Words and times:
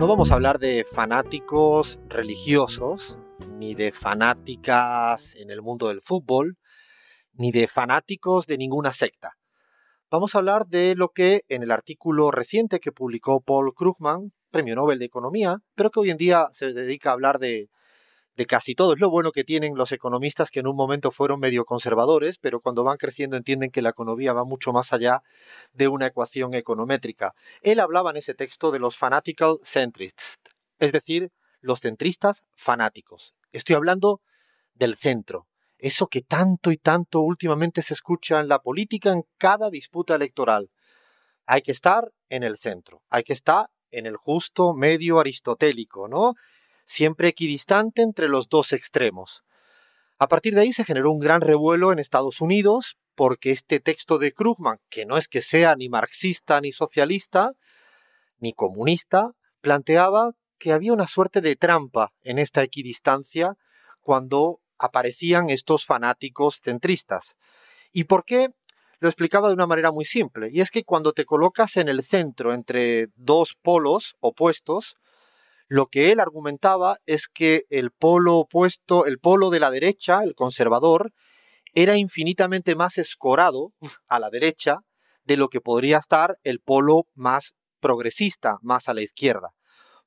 No 0.00 0.06
vamos 0.06 0.30
a 0.30 0.34
hablar 0.34 0.58
de 0.58 0.86
fanáticos 0.90 1.98
religiosos, 2.08 3.18
ni 3.58 3.74
de 3.74 3.92
fanáticas 3.92 5.36
en 5.36 5.50
el 5.50 5.60
mundo 5.60 5.88
del 5.88 6.00
fútbol, 6.00 6.56
ni 7.34 7.52
de 7.52 7.68
fanáticos 7.68 8.46
de 8.46 8.56
ninguna 8.56 8.94
secta. 8.94 9.36
Vamos 10.10 10.34
a 10.34 10.38
hablar 10.38 10.66
de 10.68 10.94
lo 10.96 11.10
que 11.10 11.42
en 11.50 11.62
el 11.62 11.70
artículo 11.70 12.30
reciente 12.30 12.80
que 12.80 12.92
publicó 12.92 13.42
Paul 13.42 13.74
Krugman, 13.74 14.32
Premio 14.50 14.74
Nobel 14.74 14.98
de 14.98 15.04
Economía, 15.04 15.58
pero 15.74 15.90
que 15.90 16.00
hoy 16.00 16.08
en 16.08 16.16
día 16.16 16.48
se 16.50 16.72
dedica 16.72 17.10
a 17.10 17.12
hablar 17.12 17.38
de 17.38 17.68
de 18.40 18.46
casi 18.46 18.74
todo. 18.74 18.94
Es 18.94 19.00
lo 19.00 19.10
bueno 19.10 19.32
que 19.32 19.44
tienen 19.44 19.74
los 19.76 19.92
economistas 19.92 20.50
que 20.50 20.60
en 20.60 20.66
un 20.66 20.74
momento 20.74 21.10
fueron 21.10 21.40
medio 21.40 21.66
conservadores, 21.66 22.38
pero 22.38 22.60
cuando 22.60 22.84
van 22.84 22.96
creciendo 22.96 23.36
entienden 23.36 23.70
que 23.70 23.82
la 23.82 23.90
economía 23.90 24.32
va 24.32 24.44
mucho 24.44 24.72
más 24.72 24.94
allá 24.94 25.20
de 25.74 25.88
una 25.88 26.06
ecuación 26.06 26.54
econométrica. 26.54 27.34
Él 27.60 27.80
hablaba 27.80 28.12
en 28.12 28.16
ese 28.16 28.32
texto 28.32 28.70
de 28.70 28.78
los 28.78 28.96
fanatical 28.96 29.58
centrists, 29.62 30.38
es 30.78 30.90
decir, 30.90 31.30
los 31.60 31.80
centristas 31.80 32.42
fanáticos. 32.56 33.34
Estoy 33.52 33.76
hablando 33.76 34.22
del 34.72 34.96
centro, 34.96 35.46
eso 35.76 36.06
que 36.06 36.22
tanto 36.22 36.72
y 36.72 36.78
tanto 36.78 37.20
últimamente 37.20 37.82
se 37.82 37.92
escucha 37.92 38.40
en 38.40 38.48
la 38.48 38.60
política 38.60 39.12
en 39.12 39.24
cada 39.36 39.68
disputa 39.68 40.14
electoral. 40.14 40.70
Hay 41.44 41.60
que 41.60 41.72
estar 41.72 42.10
en 42.30 42.42
el 42.42 42.56
centro, 42.56 43.02
hay 43.10 43.22
que 43.22 43.34
estar 43.34 43.68
en 43.90 44.06
el 44.06 44.16
justo 44.16 44.72
medio 44.72 45.20
aristotélico, 45.20 46.08
¿no? 46.08 46.36
Siempre 46.90 47.28
equidistante 47.28 48.02
entre 48.02 48.28
los 48.28 48.48
dos 48.48 48.72
extremos. 48.72 49.44
A 50.18 50.26
partir 50.26 50.54
de 50.54 50.62
ahí 50.62 50.72
se 50.72 50.84
generó 50.84 51.12
un 51.12 51.20
gran 51.20 51.40
revuelo 51.40 51.92
en 51.92 52.00
Estados 52.00 52.40
Unidos 52.40 52.96
porque 53.14 53.52
este 53.52 53.78
texto 53.78 54.18
de 54.18 54.32
Krugman, 54.32 54.78
que 54.88 55.06
no 55.06 55.16
es 55.16 55.28
que 55.28 55.40
sea 55.40 55.76
ni 55.76 55.88
marxista 55.88 56.60
ni 56.60 56.72
socialista, 56.72 57.52
ni 58.38 58.52
comunista, 58.54 59.30
planteaba 59.60 60.32
que 60.58 60.72
había 60.72 60.92
una 60.92 61.06
suerte 61.06 61.40
de 61.40 61.54
trampa 61.54 62.10
en 62.22 62.40
esta 62.40 62.62
equidistancia 62.62 63.54
cuando 64.00 64.60
aparecían 64.76 65.48
estos 65.48 65.86
fanáticos 65.86 66.60
centristas. 66.60 67.36
¿Y 67.92 68.04
por 68.04 68.24
qué? 68.24 68.48
Lo 68.98 69.08
explicaba 69.08 69.48
de 69.48 69.54
una 69.54 69.68
manera 69.68 69.92
muy 69.92 70.04
simple, 70.04 70.48
y 70.50 70.60
es 70.60 70.70
que 70.70 70.82
cuando 70.82 71.12
te 71.12 71.24
colocas 71.24 71.76
en 71.76 71.88
el 71.88 72.02
centro 72.02 72.52
entre 72.52 73.08
dos 73.14 73.56
polos 73.62 74.16
opuestos, 74.18 74.96
lo 75.70 75.86
que 75.86 76.10
él 76.10 76.18
argumentaba 76.18 76.96
es 77.06 77.28
que 77.28 77.62
el 77.70 77.92
polo 77.92 78.38
opuesto, 78.38 79.06
el 79.06 79.20
polo 79.20 79.50
de 79.50 79.60
la 79.60 79.70
derecha, 79.70 80.24
el 80.24 80.34
conservador, 80.34 81.12
era 81.74 81.96
infinitamente 81.96 82.74
más 82.74 82.98
escorado 82.98 83.72
a 84.08 84.18
la 84.18 84.30
derecha 84.30 84.78
de 85.22 85.36
lo 85.36 85.48
que 85.48 85.60
podría 85.60 85.98
estar 85.98 86.38
el 86.42 86.58
polo 86.58 87.04
más 87.14 87.54
progresista, 87.78 88.56
más 88.62 88.88
a 88.88 88.94
la 88.94 89.02
izquierda. 89.02 89.50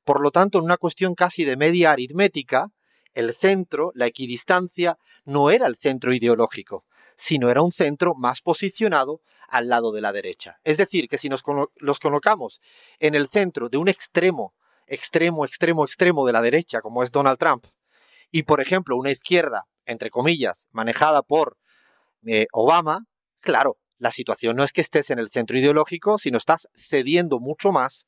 Por 0.03 0.22
lo 0.22 0.31
tanto, 0.31 0.58
en 0.58 0.66
una 0.66 0.75
cuestión 0.75 1.16
casi 1.16 1.45
de 1.45 1.55
media 1.55 1.94
aritmética, 1.94 2.67
el 3.14 3.33
centro, 3.33 3.94
la 3.95 4.08
equidistancia, 4.08 4.98
no 5.23 5.50
era 5.50 5.67
el 5.67 5.77
centro 5.77 6.14
ideológico, 6.14 6.83
sino 7.16 7.50
era 7.50 7.61
un 7.61 7.72
centro 7.72 8.16
más 8.16 8.42
posicionado 8.42 9.22
al 9.48 9.70
lado 9.70 9.94
de 9.94 10.02
la 10.02 10.11
derecha. 10.11 10.58
Es 10.66 10.75
decir, 10.75 11.08
que 11.08 11.17
si 11.17 11.30
nos 11.30 11.42
los 11.77 12.00
colocamos 12.00 12.59
en 13.00 13.16
el 13.16 13.30
centro 13.30 13.70
de 13.70 13.77
un 13.77 13.88
extremo 13.88 14.53
extremo, 14.88 15.45
extremo, 15.45 15.86
extremo 15.86 16.26
de 16.26 16.34
la 16.34 16.42
derecha, 16.42 16.81
como 16.81 17.03
es 17.03 17.12
Donald 17.12 17.38
Trump, 17.38 17.66
y 18.31 18.44
por 18.44 18.62
ejemplo 18.62 18.98
una 18.98 19.12
izquierda, 19.12 19.66
entre 19.86 20.09
comillas, 20.09 20.67
manejada 20.72 21.22
por 21.22 21.58
eh, 22.26 22.48
Obama, 22.52 23.06
claro, 23.39 23.78
la 23.98 24.11
situación 24.11 24.56
no 24.56 24.64
es 24.64 24.73
que 24.73 24.81
estés 24.81 25.09
en 25.09 25.20
el 25.20 25.30
centro 25.30 25.58
ideológico, 25.58 26.17
sino 26.17 26.38
estás 26.38 26.67
cediendo 26.76 27.39
mucho 27.39 27.72
más 27.72 28.06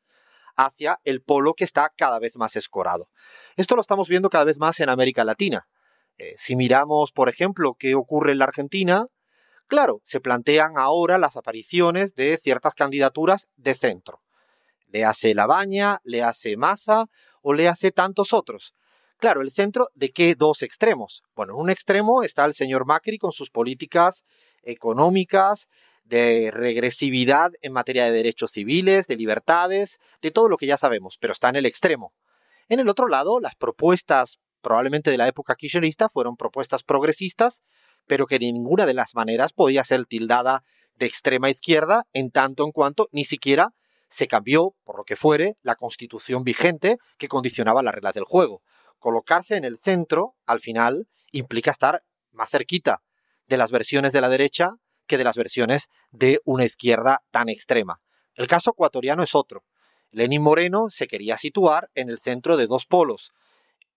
hacia 0.58 1.00
el 1.04 1.22
polo 1.22 1.54
que 1.54 1.64
está 1.64 1.92
cada 1.96 2.20
vez 2.20 2.36
más 2.36 2.56
escorado. 2.56 3.10
Esto 3.56 3.76
lo 3.76 3.82
estamos 3.82 4.08
viendo 4.08 4.30
cada 4.30 4.46
vez 4.46 4.58
más 4.58 4.80
en 4.80 4.90
América 4.90 5.24
Latina. 5.24 5.68
Eh, 6.18 6.36
si 6.38 6.56
miramos, 6.56 7.12
por 7.12 7.30
ejemplo, 7.30 7.76
qué 7.78 7.94
ocurre 7.94 8.32
en 8.32 8.40
la 8.40 8.46
Argentina, 8.46 9.08
claro, 9.68 10.02
se 10.04 10.22
plantean 10.22 10.78
ahora 10.78 11.18
las 11.18 11.36
apariciones 11.36 12.16
de 12.16 12.38
ciertas 12.38 12.74
candidaturas 12.74 13.48
de 13.58 13.76
centro 13.76 14.25
le 14.96 15.04
hace 15.04 15.36
La 15.36 15.46
Baña, 15.46 16.00
le 16.06 16.24
hace 16.24 16.56
Massa 16.56 17.08
o 17.42 17.54
le 17.54 17.68
hace 17.68 17.92
tantos 17.92 18.32
otros. 18.32 18.74
Claro, 19.18 19.42
el 19.42 19.52
centro 19.52 19.90
de 19.94 20.12
qué 20.12 20.36
dos 20.36 20.62
extremos. 20.62 21.22
Bueno, 21.36 21.54
en 21.54 21.60
un 21.60 21.70
extremo 21.70 22.24
está 22.24 22.46
el 22.46 22.54
señor 22.54 22.86
Macri 22.86 23.18
con 23.18 23.34
sus 23.34 23.50
políticas 23.50 24.24
económicas, 24.64 25.68
de 26.06 26.50
regresividad 26.52 27.52
en 27.62 27.74
materia 27.74 28.06
de 28.06 28.12
derechos 28.12 28.52
civiles, 28.52 29.08
de 29.08 29.18
libertades, 29.18 29.98
de 30.22 30.32
todo 30.32 30.48
lo 30.48 30.56
que 30.56 30.68
ya 30.68 30.78
sabemos, 30.78 31.18
pero 31.20 31.34
está 31.34 31.50
en 31.50 31.58
el 31.58 31.66
extremo. 31.66 32.14
En 32.70 32.80
el 32.80 32.88
otro 32.88 33.08
lado, 33.08 33.42
las 33.42 33.56
propuestas 33.56 34.38
probablemente 34.62 35.12
de 35.12 35.18
la 35.18 35.28
época 35.28 35.56
kirchnerista 35.56 36.08
fueron 36.08 36.38
propuestas 36.38 36.84
progresistas, 36.84 37.64
pero 38.08 38.28
que 38.28 38.40
de 38.40 38.54
ninguna 38.54 38.86
de 38.86 38.94
las 38.94 39.14
maneras 39.14 39.52
podía 39.52 39.84
ser 39.84 40.06
tildada 40.06 40.64
de 40.96 41.08
extrema 41.08 41.50
izquierda 41.50 42.06
en 42.14 42.32
tanto 42.32 42.64
en 42.64 42.72
cuanto 42.72 43.10
ni 43.12 43.26
siquiera 43.26 43.74
se 44.10 44.28
cambió, 44.28 44.76
por 44.84 44.98
lo 44.98 45.04
que 45.04 45.16
fuere, 45.16 45.58
la 45.62 45.76
constitución 45.76 46.44
vigente 46.44 46.98
que 47.18 47.28
condicionaba 47.28 47.84
las 47.84 47.94
reglas 47.94 48.14
del 48.14 48.24
juego. 48.24 48.62
Colocarse 49.00 49.56
en 49.56 49.66
el 49.66 49.78
centro, 49.80 50.36
al 50.46 50.60
final, 50.60 51.08
implica 51.32 51.72
estar 51.72 52.04
más 52.32 52.50
cerquita 52.50 53.02
de 53.48 53.58
las 53.58 53.72
versiones 53.72 54.14
de 54.14 54.22
la 54.22 54.30
derecha 54.30 54.72
que 55.08 55.18
de 55.18 55.24
las 55.24 55.38
versiones 55.38 55.90
de 56.12 56.40
una 56.46 56.66
izquierda 56.66 57.22
tan 57.32 57.50
extrema. 57.50 58.00
El 58.34 58.48
caso 58.48 58.72
ecuatoriano 58.72 59.24
es 59.24 59.36
otro. 59.36 59.64
Lenín 60.12 60.42
Moreno 60.42 60.90
se 60.90 61.08
quería 61.08 61.38
situar 61.38 61.90
en 61.94 62.10
el 62.10 62.20
centro 62.20 62.58
de 62.58 62.68
dos 62.68 62.86
polos, 62.86 63.32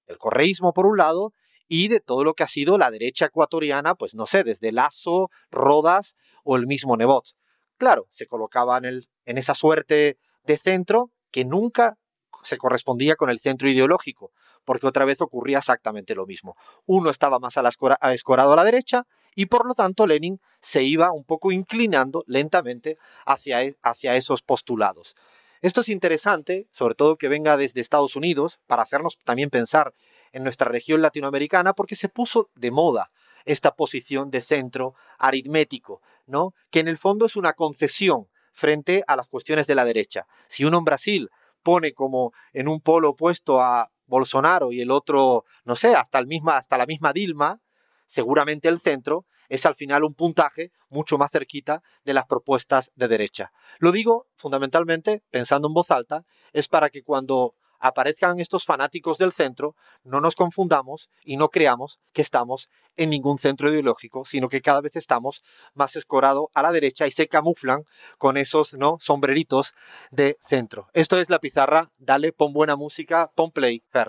el 0.06 0.18
correísmo 0.18 0.72
por 0.72 0.86
un 0.86 0.96
lado 0.96 1.32
y 1.68 1.88
de 1.88 2.00
todo 2.00 2.24
lo 2.24 2.34
que 2.34 2.42
ha 2.42 2.48
sido 2.48 2.78
la 2.78 2.90
derecha 2.90 3.26
ecuatoriana, 3.26 3.94
pues 3.94 4.14
no 4.14 4.26
sé, 4.26 4.42
desde 4.42 4.72
Lazo, 4.72 5.28
Rodas 5.50 6.16
o 6.44 6.56
el 6.56 6.66
mismo 6.66 6.96
Nebot. 6.96 7.37
Claro, 7.78 8.06
se 8.10 8.26
colocaba 8.26 8.78
en, 8.78 9.06
esa 9.24 9.54
suerte 9.54 10.18
de 10.44 10.58
centro 10.58 11.10
que 11.30 11.44
nunca 11.44 11.96
se 12.42 12.58
correspondía 12.58 13.14
con 13.14 13.30
el 13.30 13.38
centro 13.38 13.68
ideológico, 13.68 14.32
porque 14.64 14.86
otra 14.86 15.04
vez 15.04 15.20
ocurría 15.20 15.58
exactamente 15.58 16.16
lo 16.16 16.26
mismo. 16.26 16.56
Uno 16.86 17.10
estaba 17.10 17.38
más 17.38 17.56
a 17.56 17.62
la 17.62 17.70
escorado 18.12 18.52
a 18.52 18.56
la 18.56 18.64
derecha 18.64 19.06
y 19.34 19.46
por 19.46 19.66
lo 19.66 19.74
tanto 19.74 20.06
Lenin 20.08 20.40
se 20.60 20.82
iba 20.82 21.12
un 21.12 21.24
poco 21.24 21.52
inclinando 21.52 22.24
lentamente 22.26 22.98
e, 23.44 23.76
hacia 23.82 24.16
esos 24.16 24.42
postulados. 24.42 25.14
Esto 25.60 25.80
es 25.80 25.88
interesante, 25.88 26.66
sobre 26.72 26.96
todo 26.96 27.16
que 27.16 27.28
venga 27.28 27.56
desde 27.56 27.80
Estados 27.80 28.16
Unidos, 28.16 28.58
para 28.66 28.82
hacernos 28.82 29.18
también 29.24 29.50
pensar 29.50 29.94
en 30.32 30.42
nuestra 30.42 30.68
región 30.68 31.00
latinoamericana, 31.00 31.72
porque 31.72 31.96
se 31.96 32.08
puso 32.08 32.50
de 32.56 32.70
moda 32.70 33.10
esta 33.48 33.74
posición 33.74 34.30
de 34.30 34.42
centro 34.42 34.94
aritmético, 35.18 36.02
¿no? 36.26 36.54
Que 36.70 36.80
en 36.80 36.88
el 36.88 36.98
fondo 36.98 37.24
es 37.26 37.34
una 37.34 37.54
concesión 37.54 38.28
frente 38.52 39.02
a 39.06 39.16
las 39.16 39.26
cuestiones 39.26 39.66
de 39.66 39.74
la 39.74 39.86
derecha. 39.86 40.26
Si 40.48 40.64
uno 40.64 40.78
en 40.78 40.84
Brasil 40.84 41.30
pone 41.62 41.92
como 41.92 42.32
en 42.52 42.68
un 42.68 42.80
polo 42.80 43.10
opuesto 43.10 43.60
a 43.60 43.90
Bolsonaro 44.06 44.70
y 44.70 44.82
el 44.82 44.90
otro, 44.90 45.44
no 45.64 45.76
sé, 45.76 45.94
hasta, 45.94 46.18
el 46.18 46.26
misma, 46.26 46.58
hasta 46.58 46.76
la 46.76 46.84
misma 46.84 47.12
Dilma, 47.14 47.60
seguramente 48.06 48.68
el 48.68 48.80
centro 48.80 49.24
es 49.48 49.64
al 49.64 49.76
final 49.76 50.04
un 50.04 50.14
puntaje 50.14 50.70
mucho 50.90 51.16
más 51.16 51.30
cerquita 51.30 51.82
de 52.04 52.12
las 52.12 52.26
propuestas 52.26 52.92
de 52.96 53.08
derecha. 53.08 53.50
Lo 53.78 53.92
digo 53.92 54.26
fundamentalmente, 54.36 55.22
pensando 55.30 55.68
en 55.68 55.74
voz 55.74 55.90
alta, 55.90 56.26
es 56.52 56.68
para 56.68 56.90
que 56.90 57.02
cuando 57.02 57.54
aparezcan 57.78 58.40
estos 58.40 58.64
fanáticos 58.64 59.18
del 59.18 59.32
centro, 59.32 59.74
no 60.04 60.20
nos 60.20 60.36
confundamos 60.36 61.08
y 61.22 61.36
no 61.36 61.48
creamos 61.48 61.98
que 62.12 62.22
estamos 62.22 62.68
en 62.96 63.10
ningún 63.10 63.38
centro 63.38 63.70
ideológico, 63.70 64.24
sino 64.24 64.48
que 64.48 64.60
cada 64.60 64.80
vez 64.80 64.96
estamos 64.96 65.42
más 65.74 65.96
escorado 65.96 66.50
a 66.54 66.62
la 66.62 66.72
derecha 66.72 67.06
y 67.06 67.10
se 67.10 67.28
camuflan 67.28 67.84
con 68.18 68.36
esos 68.36 68.74
¿no? 68.74 68.98
sombreritos 69.00 69.74
de 70.10 70.36
centro. 70.40 70.88
Esto 70.92 71.18
es 71.18 71.30
la 71.30 71.38
pizarra, 71.38 71.90
dale, 71.98 72.32
pon 72.32 72.52
buena 72.52 72.76
música, 72.76 73.30
pon 73.34 73.50
play, 73.50 73.82
Fer. 73.90 74.06